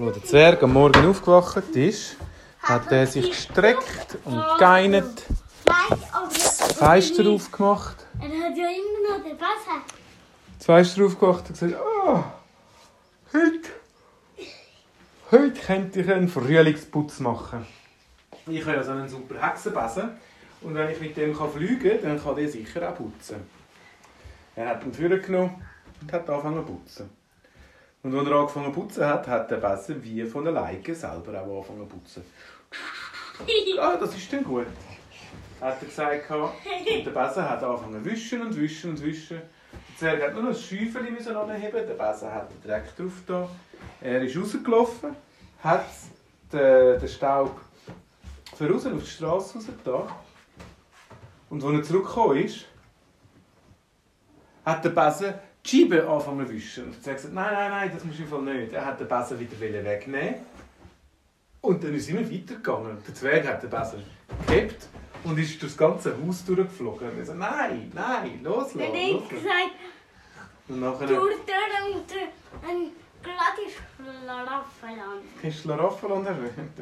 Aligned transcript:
Als 0.00 0.14
der 0.14 0.24
Zwerg 0.24 0.62
am 0.62 0.72
Morgen 0.72 1.06
aufgewacht 1.06 1.76
ist, 1.76 2.16
hat 2.62 2.90
er 2.90 3.06
sich 3.06 3.28
gestreckt 3.28 4.16
und 4.24 4.42
geinert, 4.58 5.26
das 5.66 6.72
Fenster 6.72 7.28
aufgemacht, 7.28 8.06
Er 8.18 8.28
hat 8.28 8.56
ja 8.56 8.64
immer 8.64 9.18
noch 9.18 9.22
den 9.22 9.38
Wasser. 9.38 9.82
das 10.56 10.64
Fenster 10.64 11.04
aufgemacht 11.04 11.50
und 11.50 11.60
gesagt, 11.60 11.74
ah, 12.06 12.24
heute, 13.34 13.68
heute 15.32 15.60
könnte 15.60 16.00
ich 16.00 16.10
einen 16.10 16.28
Frühlingsputz 16.28 17.20
machen. 17.20 17.66
Ich 18.46 18.64
habe 18.64 18.76
ja 18.76 18.82
so 18.82 18.92
einen 18.92 19.08
super 19.08 19.34
Hexenbesen 19.46 20.12
und 20.62 20.74
wenn 20.76 20.90
ich 20.90 21.00
mit 21.00 21.14
dem 21.18 21.36
kann 21.36 21.50
fliegen 21.50 22.00
kann, 22.00 22.02
dann 22.02 22.22
kann 22.22 22.36
der 22.36 22.48
sicher 22.48 22.88
auch 22.88 22.96
putzen. 22.96 23.36
Er 24.56 24.68
hat 24.70 24.82
ihn 24.82 24.94
Führer 24.94 25.18
genommen 25.18 25.62
und 26.00 26.10
hat 26.10 26.28
angefangen 26.28 26.66
zu 26.66 26.72
putzen. 26.72 27.10
Und 28.02 28.14
als 28.16 28.28
er 28.28 28.34
angefangen 28.34 28.72
zu 28.72 28.80
putzen 28.80 29.06
hat, 29.06 29.26
hat 29.28 29.50
der 29.50 29.56
Besen 29.56 30.02
wie 30.02 30.24
von 30.24 30.46
alleine 30.46 30.94
selber 30.94 31.40
auch 31.40 31.68
angefangen 31.68 31.88
zu 31.88 31.96
putzen. 31.96 32.24
Ah, 33.80 33.96
das 33.96 34.14
ist 34.14 34.30
dann 34.30 34.44
gut. 34.44 34.66
Hat 35.62 35.80
er 35.80 35.86
gesagt. 35.86 36.30
Und 36.30 37.06
der 37.06 37.10
Besen 37.10 37.48
hat 37.48 37.62
angefangen 37.62 38.04
zu 38.04 38.10
wischen 38.10 38.42
und 38.42 38.54
wischen 38.54 38.90
und 38.90 39.02
wischen. 39.02 39.40
Der 39.72 39.96
Zwerg 39.96 40.22
hat 40.22 40.34
nur 40.34 40.42
noch 40.42 40.50
ein 40.50 40.54
Schäufchen 40.54 41.14
müssen 41.14 41.34
anheben. 41.34 41.86
Der 41.86 41.94
Besen 41.94 42.30
hat 42.30 42.50
den 42.50 42.70
Dreck 42.70 42.94
drauf 42.96 43.12
da. 43.26 43.48
Er 44.02 44.22
ist 44.22 44.36
rausgelaufen, 44.36 45.16
hat 45.62 45.86
den, 46.52 47.00
den 47.00 47.08
Staub 47.08 47.58
voraus 48.54 48.84
auf 48.84 48.92
die 49.02 49.06
Straße 49.06 49.54
raus 49.54 49.66
da. 49.84 50.06
Und 51.48 51.64
als 51.64 51.72
er 51.72 51.82
zurückgekommen 51.82 52.36
ist, 52.44 52.66
hat 54.64 54.84
der 54.84 54.90
Besen 54.90 55.34
die 55.64 55.82
Scheibe 55.82 56.08
angefangen 56.08 56.46
zu 56.46 56.52
wischen. 56.54 56.84
Und 56.84 56.94
der 56.94 57.02
Zwerg 57.02 57.16
gesagt, 57.16 57.34
nein, 57.34 57.52
nein, 57.52 57.70
nein, 57.70 57.90
das 57.94 58.04
musst 58.04 58.18
du 58.18 58.22
im 58.22 58.28
Fall 58.28 58.42
nicht. 58.42 58.72
Er 58.72 58.84
hat 58.84 59.00
den 59.00 59.08
Besen 59.08 59.40
wieder 59.40 59.60
wegnehmen 59.84 60.34
und 61.60 61.84
dann 61.84 61.94
ist 61.94 62.02
es 62.04 62.08
immer 62.08 62.22
weitergegangen. 62.22 62.98
Der 63.06 63.14
Zwerg 63.14 63.46
hat 63.46 63.62
den 63.62 63.70
Besen 63.70 64.02
gehabt 64.46 64.88
und 65.24 65.38
ist 65.38 65.60
durch 65.60 65.72
das 65.72 65.76
ganze 65.76 66.16
Haus 66.16 66.44
durchgeflogen. 66.44 67.10
Und 67.10 67.18
er 67.18 67.24
so, 67.26 67.34
nein, 67.34 67.90
nein, 67.94 68.40
loslassen, 68.42 68.78
Dann 68.78 68.88
hat 68.88 68.94
ich 68.96 69.28
gesagt, 69.28 69.70
Und 70.68 70.80
nachher 70.80 71.06
du 71.06 71.14
dann 71.14 71.92
und 71.92 72.12
ein 72.66 72.92
glattes 73.22 73.74
Schlaraffenland. 73.96 75.22
kein 75.42 75.52
Schlaraffenland 75.52 76.26
erwähnt. 76.26 76.80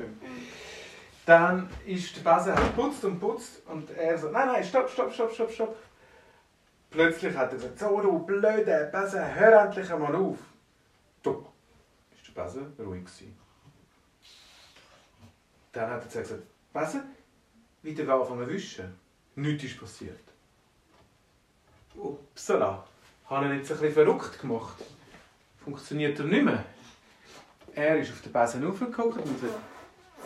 Dann 1.27 1.69
ist 1.85 2.25
der 2.25 2.55
hat 2.55 2.57
geputzt 2.57 3.05
und 3.05 3.19
putzt 3.19 3.61
und 3.67 3.91
er 3.91 4.17
so, 4.17 4.31
nein, 4.31 4.47
nein, 4.47 4.65
stopp, 4.65 4.89
stopp, 4.89 5.13
stopp, 5.13 5.33
stopp, 5.33 5.51
stopp. 5.51 5.77
Plötzlich 6.91 7.37
hat 7.37 7.53
er 7.53 7.57
gesagt, 7.57 7.79
so 7.79 8.01
du 8.01 8.19
blöder 8.21 8.85
Besen, 8.87 9.35
hör 9.35 9.65
endlich 9.65 9.93
einmal 9.93 10.15
auf. 10.15 10.39
Stopp. 11.21 11.53
Ist 12.15 12.35
der 12.35 12.43
Besen 12.43 12.73
ruhig 12.79 13.05
gewesen. 13.05 13.39
Dann 15.73 15.91
hat 15.91 16.15
er 16.15 16.23
gesagt, 16.23 16.43
Besen, 16.73 17.03
wieder 17.83 18.15
anfangen 18.15 18.47
zu 18.47 18.55
wischen. 18.55 18.95
Nichts 19.35 19.65
ist 19.65 19.79
passiert. 19.79 20.21
Upsala, 21.95 22.87
habe 23.27 23.47
ihn 23.47 23.59
jetzt 23.59 23.71
ein 23.71 23.93
verrückt 23.93 24.41
gemacht. 24.41 24.83
Funktioniert 25.63 26.19
er 26.19 26.25
nicht 26.25 26.45
mehr. 26.45 26.65
Er 27.75 27.99
ist 27.99 28.13
auf 28.13 28.23
den 28.23 28.33
Besen 28.33 28.65
raufgeguckt 28.65 29.19
und 29.19 29.41
gesagt, 29.41 29.61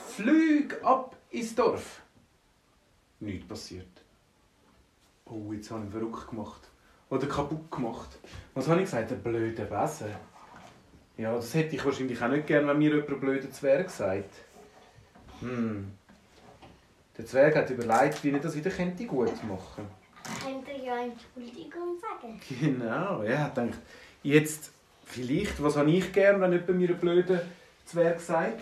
Flüg 0.08 0.82
ab 0.84 1.16
ins 1.30 1.54
Dorf. 1.54 2.02
Nichts 3.20 3.48
passiert. 3.48 3.88
Oh, 5.25 5.53
jetzt 5.53 5.70
habe 5.70 5.81
ich 5.81 5.87
ihn 5.87 5.92
verrückt 5.92 6.28
gemacht. 6.28 6.69
Oder 7.11 7.27
kaputt 7.27 7.70
gemacht. 7.70 8.19
Was 8.55 8.69
habe 8.69 8.81
ich 8.81 8.87
gesagt? 8.87 9.11
Der 9.11 9.17
blöde 9.17 9.65
Besen. 9.65 10.09
Ja, 11.17 11.34
das 11.34 11.55
hätte 11.55 11.77
ich 11.77 11.84
wahrscheinlich 11.84 12.23
auch 12.23 12.28
nicht 12.28 12.47
gern, 12.47 12.67
wenn 12.67 12.78
mir 12.78 12.91
jemand 12.91 13.20
blöden 13.20 13.53
Zwerg 13.53 13.91
sagt. 13.91 14.34
Hm. 15.41 15.93
Der 17.17 17.27
Zwerg 17.27 17.56
hat 17.56 17.70
überlegt, 17.70 18.25
wie 18.25 18.31
er 18.31 18.39
das 18.39 18.56
wieder 18.56 18.70
könnte 18.70 19.05
gut 19.05 19.45
machen 19.45 19.87
Könnt 20.43 20.66
ihr 20.69 20.84
ja 20.84 21.03
Entschuldigung 21.03 21.99
sagen? 22.00 22.41
Genau, 22.61 23.22
er 23.22 23.44
hat 23.44 23.55
gedacht, 23.55 23.78
jetzt 24.22 24.72
vielleicht, 25.05 25.62
was 25.62 25.77
habe 25.77 25.91
ich 25.91 26.12
gern, 26.12 26.41
wenn 26.41 26.53
jemand 26.53 26.78
mir 26.78 26.88
einen 26.88 26.99
blöden 26.99 27.41
Zwerg 27.84 28.21
sagt? 28.21 28.61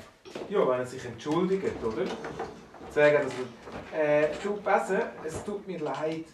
Ja, 0.48 0.66
wenn 0.68 0.80
er 0.80 0.86
sich 0.86 1.04
entschuldigt, 1.04 1.82
oder? 1.84 2.04
Der 2.04 2.90
Zwerg 2.90 3.18
hat 3.18 3.24
also, 3.24 3.96
äh, 3.96 4.28
du 4.42 4.56
Besen, 4.56 5.02
es 5.24 5.44
tut 5.44 5.66
mir 5.66 5.78
leid, 5.78 6.24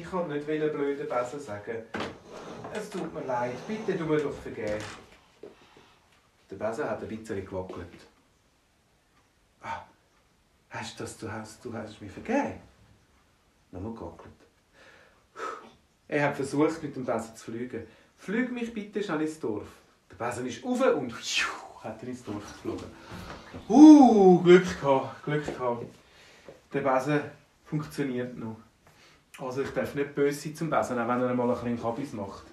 ich 0.00 0.10
kann 0.10 0.28
nicht 0.28 0.48
einen 0.48 0.72
blöden 0.72 1.08
Besen 1.08 1.40
sagen. 1.40 1.82
Es 2.72 2.88
tut 2.88 3.12
mir 3.12 3.24
leid, 3.24 3.54
bitte 3.66 3.94
du 3.94 4.04
mir 4.04 4.18
doch 4.18 4.32
vergeben. 4.32 4.82
Der 6.50 6.56
Besen 6.56 6.84
hat 6.84 7.02
ein 7.02 7.08
bisschen 7.08 7.44
gewackelt. 7.44 7.86
Ah, 9.60 9.82
hast 10.70 10.98
du 10.98 11.04
das, 11.04 11.18
du 11.18 11.30
hast, 11.30 11.64
du 11.64 11.72
hast 11.74 12.00
mich 12.00 12.10
vergeben? 12.10 12.60
Nochmal 13.70 13.92
gewackelt. 13.92 14.34
Er 16.08 16.28
hat 16.28 16.36
versucht, 16.36 16.82
mit 16.82 16.96
dem 16.96 17.04
Besen 17.04 17.36
zu 17.36 17.44
fliegen. 17.44 17.86
Flüg 18.16 18.50
mich 18.52 18.72
bitte 18.72 19.02
schnell 19.02 19.22
ins 19.22 19.38
Dorf. 19.38 19.68
Der 20.10 20.24
Besen 20.24 20.46
ist 20.46 20.64
rauf 20.64 20.80
und 20.94 21.12
hat 21.84 22.02
er 22.02 22.08
ins 22.08 22.24
Dorf 22.24 22.42
geflogen. 22.54 22.90
Uh, 23.68 24.42
Glück 24.42 24.80
gehabt, 24.80 25.24
Glück 25.24 25.44
gehabt. 25.44 25.86
Der 26.72 26.80
Besen 26.80 27.20
funktioniert 27.64 28.36
noch. 28.36 28.56
Also 29.40 29.62
ich 29.62 29.70
darf 29.70 29.94
nicht 29.94 30.14
böse 30.14 30.38
sein 30.38 30.54
zum 30.54 30.70
Besen, 30.70 30.98
auch 30.98 31.08
wenn 31.08 31.22
er 31.22 31.34
mal 31.34 31.48
ein 31.48 31.54
bisschen 31.54 31.80
Kabis 31.80 32.12
macht. 32.12 32.44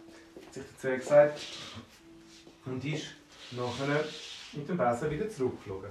Hat 0.46 0.54
sich 0.54 0.64
der 0.64 0.78
Zwerg 0.80 1.00
gesagt. 1.02 1.40
Und 2.66 2.84
ist 2.86 3.08
nachher 3.52 4.04
mit 4.54 4.70
dem 4.70 4.78
Besen 4.78 5.12
wieder 5.12 5.30
zurückgeflogen. 5.30 5.90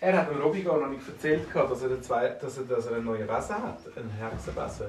Er 0.00 0.18
hat 0.18 0.30
dem 0.30 0.40
Robby 0.40 0.62
gar 0.62 0.78
noch 0.78 0.88
nicht 0.88 1.06
erzählt, 1.06 1.46
dass 1.54 1.82
er, 1.82 2.00
zwei, 2.00 2.28
dass 2.28 2.56
er, 2.58 2.64
dass 2.64 2.86
er 2.86 2.96
einen 2.96 3.04
neuen 3.04 3.26
Besen 3.26 3.62
hat, 3.62 3.80
einen 3.96 4.10
Hexenbesen. 4.10 4.86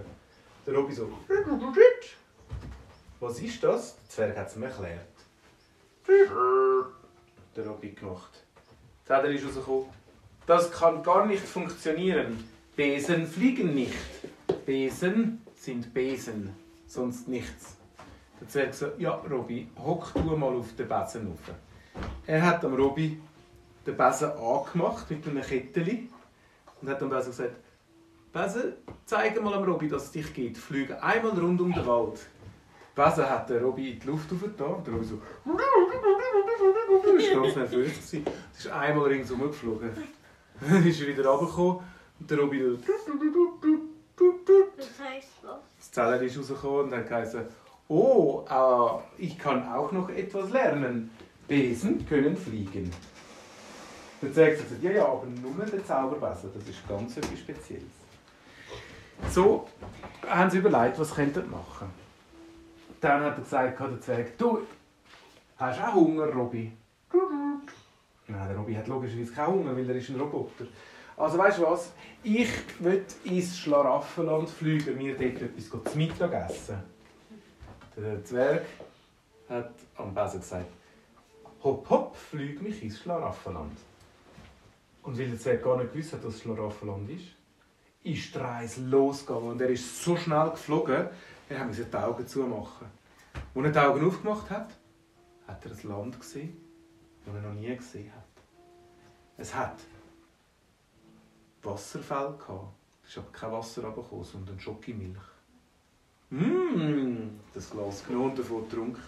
Der 0.65 0.73
Robby 0.75 0.93
so, 0.93 1.11
was 3.19 3.39
ist 3.39 3.63
das? 3.63 3.97
Der 3.97 4.09
Zwerg 4.09 4.37
hat 4.37 4.47
es 4.47 4.55
ihm 4.55 4.63
erklärt. 4.63 5.07
Der 7.55 7.67
Robby 7.67 7.89
gemacht. 7.89 8.43
Der 9.07 9.21
Zeder 9.21 9.33
ist 9.33 9.45
rausgekommen. 9.45 9.85
Das 10.45 10.71
kann 10.71 11.03
gar 11.03 11.25
nicht 11.25 11.43
funktionieren. 11.43 12.47
Besen 12.75 13.27
fliegen 13.27 13.73
nicht. 13.73 13.93
Besen 14.65 15.41
sind 15.55 15.93
Besen, 15.93 16.49
sonst 16.87 17.27
nichts. 17.27 17.77
Der 18.39 18.47
Zwerg 18.47 18.73
so, 18.73 18.87
ja 18.97 19.11
Robby, 19.29 19.67
hock 19.77 20.11
du 20.13 20.35
mal 20.35 20.53
auf 20.55 20.75
den 20.75 20.87
Besen 20.87 21.27
rauf. 21.27 21.55
Er 22.25 22.41
hat 22.41 22.65
am 22.65 22.73
Robby 22.73 23.19
den 23.85 23.97
Besen 23.97 24.31
angemacht 24.31 25.09
mit 25.09 25.27
einem 25.27 25.41
Kettchen 25.43 26.09
und 26.81 26.89
hat 26.89 27.01
dem 27.01 27.09
Besen 27.09 27.31
gesagt, 27.31 27.55
Besen, 28.33 28.73
zeig 29.05 29.41
mal 29.41 29.53
am 29.53 29.63
Robby, 29.63 29.87
dass 29.89 30.05
es 30.05 30.11
dich 30.11 30.33
gibt. 30.33 30.57
Flüge 30.57 31.01
einmal 31.03 31.31
rund 31.37 31.59
um 31.61 31.73
den 31.73 31.85
Wald. 31.85 32.19
Besen 32.95 33.29
hat 33.29 33.49
den 33.49 33.63
Robby 33.63 33.91
in 33.91 33.99
die 33.99 34.07
Luft 34.07 34.31
aufgetan 34.31 34.73
und 34.75 34.87
der 34.87 34.93
Robby 34.93 35.05
so... 35.05 35.21
War 35.45 37.43
ganz 37.43 37.55
nervös. 37.55 37.93
gewesen. 37.95 38.25
Es 38.53 38.59
ist 38.65 38.71
einmal 38.71 39.07
ringsum 39.07 39.39
geflogen. 39.41 39.91
Dann 40.59 40.85
ist 40.87 41.01
er 41.01 41.07
wieder 41.07 41.25
runtergekommen 41.29 41.79
und 42.19 42.31
der 42.31 42.39
Robby... 42.39 42.59
so- 42.59 42.77
Das 44.81 45.07
heißt 45.07 45.29
was? 45.43 45.59
Das 45.77 45.91
Zeller 45.91 46.21
ist 46.21 46.37
rausgekommen 46.37 46.85
und 46.85 46.95
hat 46.95 47.07
geheißen, 47.07 47.45
oh, 47.87 48.43
äh, 48.49 49.23
ich 49.23 49.37
kann 49.37 49.67
auch 49.71 49.91
noch 49.91 50.09
etwas 50.09 50.49
lernen. 50.49 51.11
Besen 51.47 52.07
können 52.07 52.35
fliegen. 52.35 52.91
Zwerg 54.21 54.57
hat 54.57 54.63
gesagt, 54.63 54.83
ja, 54.83 54.91
ja, 54.91 55.05
aber 55.05 55.25
nur 55.25 55.65
der 55.65 55.83
Zauberbesen, 55.85 56.51
das 56.53 56.67
ist 56.67 56.87
ganz 56.87 57.17
etwas 57.17 57.39
Spezielles. 57.39 57.83
So 59.29 59.67
haben 60.27 60.49
sie 60.49 60.59
überlegt, 60.59 60.99
was 60.99 61.13
könnten 61.13 61.41
sie 61.41 61.49
machen. 61.49 61.89
Dann 63.01 63.23
hat 63.23 63.37
er 63.37 63.43
gesagt, 63.43 63.79
der 63.79 64.01
Zwerg, 64.01 64.37
du 64.37 64.61
hast 65.57 65.81
auch 65.81 65.93
Hunger, 65.95 66.27
Robby? 66.27 66.71
Nein, 68.27 68.47
der 68.47 68.57
Robby 68.57 68.75
hat 68.75 68.87
logischerweise 68.87 69.31
keinen 69.33 69.47
Hunger, 69.47 69.75
weil 69.75 69.89
er 69.89 69.95
ist 69.95 70.09
ein 70.09 70.19
Roboter. 70.19 70.65
Also 71.21 71.37
weißt 71.37 71.59
du 71.59 71.67
was? 71.67 71.91
Ich 72.23 72.49
will 72.79 73.05
ins 73.25 73.59
Schlaraffenland 73.59 74.49
fliegen, 74.49 74.97
mir 74.97 75.15
dort 75.15 75.39
etwas 75.39 75.69
zu 75.69 75.95
Mittag 75.95 76.33
essen. 76.49 76.81
Der 77.95 78.25
Zwerg 78.25 78.65
hat 79.47 79.71
am 79.97 80.15
Besen 80.15 80.39
gesagt, 80.39 80.71
hopp 81.63 81.87
hopp, 81.91 82.15
flieg 82.15 82.59
mich 82.63 82.81
ins 82.81 82.99
Schlaraffenland. 83.01 83.77
Und 85.03 85.19
weil 85.19 85.29
der 85.29 85.37
Zwerg 85.37 85.63
gar 85.63 85.77
nicht 85.77 85.93
gewusst 85.93 86.13
hat, 86.13 86.23
was 86.23 86.33
das 86.33 86.41
Schlaraffenland 86.41 87.07
ist, 87.11 87.27
ist 88.01 88.33
die 88.33 88.39
Reise 88.39 88.81
losgegangen 88.81 89.51
und 89.51 89.61
er 89.61 89.69
ist 89.69 90.03
so 90.03 90.17
schnell 90.17 90.49
geflogen, 90.49 91.07
er 91.49 91.65
musste 91.65 91.85
die 91.85 91.97
Augen 91.97 92.25
zumachen. 92.25 92.87
Als 93.53 93.65
er 93.65 93.71
die 93.71 93.77
Augen 93.77 94.07
aufgemacht 94.07 94.49
hat, 94.49 94.71
hat 95.47 95.65
er 95.65 95.71
ein 95.71 95.87
Land 95.87 96.19
gesehen, 96.19 96.57
das 97.23 97.35
er 97.35 97.41
noch 97.41 97.53
nie 97.53 97.75
gesehen 97.75 98.11
hat. 98.11 98.23
Es 99.37 99.53
hat 99.53 99.75
Wasserfälle 101.63 102.37
gehabt. 102.37 102.73
Es 103.03 103.11
ist 103.11 103.17
aber 103.17 103.31
kein 103.31 103.51
Wasser 103.51 103.83
runtergekommen, 103.83 104.23
sondern 104.25 104.59
Schokimilch. 104.59 105.17
Mmh, 106.29 107.29
das 107.53 107.69
Glas 107.69 108.05
genommen 108.05 108.29
und 108.31 108.39
davon 108.39 108.63
getrunken. 108.69 109.01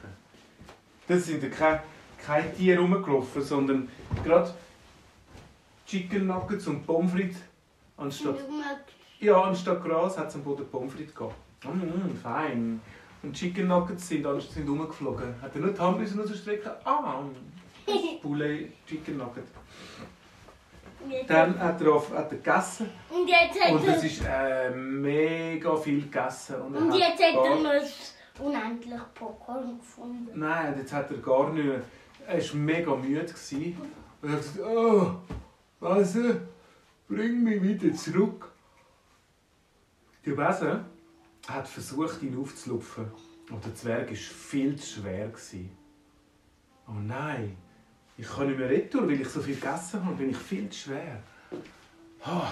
Das 1.07 1.25
sind 1.25 1.41
ja 1.43 1.49
keine, 1.49 1.83
kein 2.17 2.55
Tier 2.55 2.79
rumgelaufen, 2.79 3.41
sondern 3.41 3.89
gerade 4.23 4.53
Chicken 5.85 6.27
Nuggets 6.27 6.67
und 6.67 6.85
Pommes 6.85 7.11
frites 7.11 7.37
anstatt, 7.97 8.37
ja, 9.19 9.41
anstatt 9.41 9.83
Gras 9.83 10.17
hat 10.17 10.27
es 10.29 10.35
am 10.35 10.43
Boden 10.43 10.67
Pommes 10.67 10.93
frites 10.93 11.15
gehabt. 11.15 11.35
Mm, 11.63 12.15
fein. 12.21 12.81
Und 13.21 13.33
Chicken 13.33 13.67
Nuggets 13.67 14.09
sind, 14.09 14.25
sind 14.41 14.67
rumgeflogen. 14.67 15.41
Hat 15.41 15.55
er 15.55 15.61
nur 15.61 15.71
die 15.71 15.79
Hand 15.79 15.99
müssen 15.99 16.19
rausstrecken? 16.19 16.71
Ah, 16.83 17.23
Poulet 18.21 18.71
Chicken 18.85 19.17
Nugget. 19.17 19.45
Dann 21.27 21.59
hat 21.59 21.81
er, 21.81 21.93
auf, 21.93 22.11
hat 22.11 22.31
er 22.31 22.37
gegessen 22.37 22.89
Und 23.09 23.27
jetzt 23.27 23.59
hat 23.61 23.71
und 23.71 23.87
es 23.87 24.03
ist 24.03 24.21
äh, 24.27 24.69
mega 24.71 25.75
viel 25.77 26.01
gegessen. 26.03 26.55
Und, 26.61 26.75
er 26.75 26.81
und 26.81 26.93
jetzt 26.95 27.21
hat 27.23 27.33
gar- 27.35 27.45
er 27.45 27.55
noch 27.81 28.45
unendlich 28.45 29.01
Popcorn 29.13 29.77
gefunden. 29.77 30.29
Nein, 30.39 30.75
jetzt 30.77 30.93
hat 30.93 31.11
er 31.11 31.17
gar 31.17 31.49
nicht 31.51 31.65
mehr. 31.65 31.81
Er 32.27 32.37
war 32.39 32.55
mega 32.55 32.95
müde. 32.95 33.25
gewesen. 33.25 33.77
Und 34.21 34.29
er 34.29 34.35
hat 34.37 34.41
gesagt, 34.41 34.59
oh, 34.67 35.11
Base, 35.79 36.41
bring 37.07 37.43
mich 37.43 37.61
wieder 37.61 37.93
zurück. 37.95 38.49
Der 40.25 40.31
Base 40.35 40.85
hat 41.47 41.67
versucht, 41.67 42.23
ihn 42.23 42.37
aufzulupfen. 42.39 43.11
Und 43.51 43.63
der 43.65 43.75
Zwerg 43.75 44.09
war 44.09 44.15
viel 44.15 44.75
zu 44.77 45.01
schwer. 45.01 45.27
gewesen. 45.27 45.77
Oh 46.87 46.93
nein, 46.93 47.57
ich 48.17 48.27
kann 48.27 48.47
nicht 48.47 48.59
mehr 48.59 48.69
retour, 48.69 49.07
weil 49.07 49.21
ich 49.21 49.27
so 49.27 49.41
viel 49.41 49.55
gegessen 49.55 50.05
habe, 50.05 50.15
bin 50.15 50.29
ich 50.29 50.37
viel 50.37 50.69
zu 50.69 50.79
schwer. 50.79 51.19
Oh, 52.25 52.47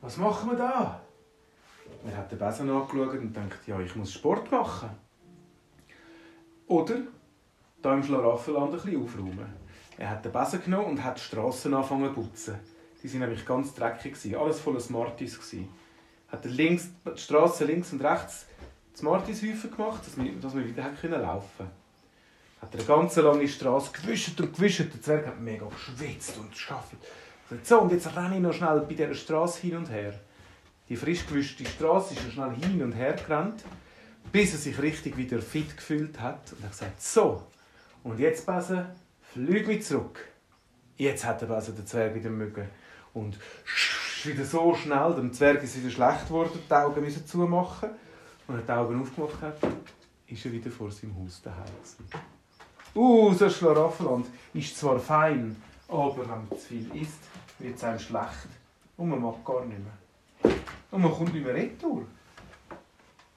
was 0.00 0.16
machen 0.16 0.50
wir 0.50 0.56
da? 0.56 1.00
Er 2.04 2.16
hat 2.16 2.30
den 2.30 2.38
Besen 2.38 2.70
angeschaut 2.70 3.18
und 3.18 3.34
denkt, 3.34 3.66
ja, 3.66 3.78
ich 3.80 3.94
muss 3.94 4.12
Sport 4.12 4.50
machen. 4.50 4.90
Oder 6.66 6.98
da 7.82 7.94
im 7.94 8.02
Schlaraffenland 8.02 8.72
ein 8.72 8.80
bisschen 8.80 9.02
aufräumen. 9.02 9.54
Er 9.98 10.10
hat 10.10 10.24
den 10.24 10.32
Besen 10.32 10.62
genommen 10.62 10.86
und 10.86 11.04
hat 11.04 11.18
die 11.18 11.22
Strassen 11.22 11.74
angefangen 11.74 12.14
zu 12.14 12.22
putzen. 12.22 12.56
Die 13.02 13.12
waren 13.12 13.20
nämlich 13.20 13.46
ganz 13.46 13.74
dreckig, 13.74 14.36
alles 14.36 14.58
voller 14.58 14.80
Smarties. 14.80 15.38
gewesen. 15.38 15.68
Hat 16.28 16.44
er 16.44 16.50
links, 16.50 16.88
die 17.04 17.20
Straße 17.20 17.64
links 17.64 17.92
und 17.92 18.02
rechts 18.02 18.46
Smarties-Häufen 18.96 19.70
gemacht, 19.70 20.04
dass 20.04 20.16
wir, 20.16 20.32
dass 20.40 20.56
wir 20.56 20.66
wieder 20.66 21.18
laufen 21.18 21.70
Hat 22.66 22.74
er 22.74 22.80
eine 22.80 22.88
ganz 22.88 23.14
lange 23.14 23.46
Straße 23.46 23.92
gewischt 23.92 24.40
und 24.40 24.52
gewischt. 24.52 24.80
Der 24.80 25.00
Zwerg 25.00 25.26
hat 25.28 25.40
mega 25.40 25.66
geschwitzt 25.66 26.36
und 26.36 26.50
geschafft. 26.50 26.96
So, 27.62 27.82
und 27.82 27.92
jetzt 27.92 28.16
renne 28.16 28.34
ich 28.34 28.42
noch 28.42 28.52
schnell 28.52 28.80
bei 28.80 28.94
dieser 28.94 29.14
Straße 29.14 29.60
hin 29.60 29.76
und 29.76 29.88
her. 29.88 30.18
Die 30.88 30.96
frisch 30.96 31.24
gewischte 31.28 31.64
Straße 31.64 32.14
ist 32.14 32.24
er 32.24 32.30
schnell 32.32 32.54
hin 32.56 32.82
und 32.82 32.90
her 32.90 33.12
gerannt, 33.12 33.62
bis 34.32 34.52
er 34.52 34.58
sich 34.58 34.82
richtig 34.82 35.16
wieder 35.16 35.38
fit 35.38 35.76
gefühlt 35.76 36.18
hat. 36.20 36.52
Und 36.52 36.60
er 36.62 36.64
hat 36.64 36.72
gesagt, 36.72 37.00
so, 37.00 37.46
und 38.02 38.18
jetzt, 38.18 38.44
Besen, 38.46 38.86
flieg 39.32 39.68
mich 39.68 39.84
zurück. 39.84 40.26
Jetzt 40.96 41.24
hat 41.24 41.40
der 41.42 41.46
Besen 41.46 41.76
den 41.76 41.86
Zwerg 41.86 42.16
wieder 42.16 42.30
mögen. 42.30 42.68
Und 43.14 43.38
wieder 44.24 44.44
so 44.44 44.74
schnell, 44.74 45.14
dem 45.14 45.32
Zwerg 45.32 45.62
ist 45.62 45.80
wieder 45.80 45.90
schlecht 45.90 46.26
geworden, 46.26 46.58
die 46.68 46.74
Augen 46.74 47.00
müssen 47.00 47.24
zumachen. 47.28 47.90
Und 48.48 48.56
er 48.56 48.62
die 48.62 48.72
Augen 48.72 49.00
aufgemacht 49.00 49.40
hat, 49.40 49.58
ist 50.26 50.44
er 50.44 50.50
wieder 50.50 50.72
vor 50.72 50.90
seinem 50.90 51.16
Haus 51.16 51.40
daheim. 51.42 51.64
Uh, 52.96 53.30
so 53.34 53.44
ein 53.44 53.50
Schlaraffenland 53.50 54.26
ist 54.54 54.78
zwar 54.78 54.98
fein, 54.98 55.54
aber 55.86 56.20
wenn 56.20 56.28
man 56.28 56.48
zu 56.52 56.56
viel 56.56 56.96
isst, 56.96 57.20
wird 57.58 57.76
es 57.76 57.84
einem 57.84 57.98
schlecht. 57.98 58.48
Und 58.96 59.10
man 59.10 59.20
mag 59.20 59.44
gar 59.44 59.66
nicht 59.66 59.78
mehr. 59.78 60.54
Und 60.90 61.02
man 61.02 61.12
kommt 61.12 61.34
nicht 61.34 61.44
mehr 61.44 61.54
retour. 61.54 62.06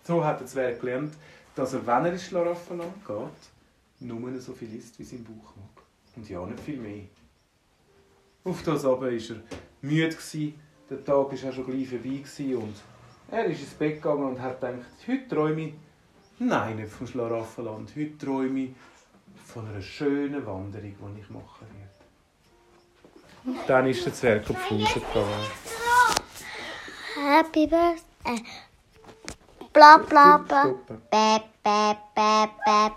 So 0.02 0.24
hat 0.24 0.40
der 0.40 0.48
Zwerg 0.48 0.80
gelernt, 0.80 1.14
dass 1.56 1.74
er, 1.74 1.86
wenn 1.86 2.06
er 2.06 2.14
ins 2.14 2.24
Schlaraffenland 2.24 3.06
geht, 3.06 4.08
nur 4.08 4.40
so 4.40 4.54
viel 4.54 4.74
isst, 4.76 4.98
wie 4.98 5.04
sein 5.04 5.26
Bauch 5.26 5.54
mag. 5.58 5.84
Und 6.16 6.30
ja, 6.30 6.46
nicht 6.46 6.62
viel 6.62 6.80
mehr. 6.80 7.04
Auf 8.46 8.64
das 8.64 8.86
aber 8.86 9.08
war 9.08 9.12
er 9.12 9.36
müde. 9.82 10.16
Der 10.90 11.04
Tag 11.04 11.16
war 11.16 11.26
auch 11.26 11.54
schon 11.54 11.66
gleich 11.66 11.90
vorbei. 11.90 12.56
Und 12.56 12.76
er 13.30 13.46
ist 13.48 13.60
ins 13.60 13.74
Bett 13.74 14.02
gegangen 14.02 14.24
und 14.24 14.42
hat 14.42 14.62
gedacht, 14.62 14.86
heute 15.06 15.28
träume 15.28 15.62
ich, 15.64 15.74
nein, 16.40 16.78
nicht 16.78 16.92
vom 16.94 17.08
Schlaraffenland, 17.08 17.94
heute 17.94 18.18
träume 18.18 18.60
ich 18.62 18.70
von 19.54 19.68
einer 19.68 19.82
schönen 19.82 20.46
Wanderung, 20.46 21.16
die 21.16 21.22
ich 21.22 21.30
machen 21.30 21.68
werde. 23.46 23.66
Dann 23.68 23.88
ist 23.88 24.06
der 24.06 24.14
Zwerg 24.14 24.50
auf 24.50 24.70
Hause 24.70 25.00
gegangen. 25.00 25.46
Happy 27.16 27.66
Birthday. 27.68 28.44
Bla 29.74 29.98
bla 29.98 30.38
bla. 30.38 30.64
Bäh, 31.10 31.40
bäh, 31.64 31.96
bäh, 32.16 32.48
bäh. 32.66 32.88